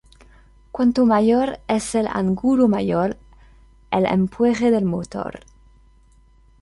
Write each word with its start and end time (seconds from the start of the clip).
Cuanto 0.71 1.05
mayor 1.05 1.59
es 1.67 1.93
el 1.93 2.07
ángulo, 2.07 2.67
mayor 2.67 3.17
el 3.91 4.07
empuje 4.07 4.71
del 4.71 4.83
motor. 4.85 5.41